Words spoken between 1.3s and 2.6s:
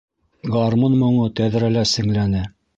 тәҙрәлә сеңләне.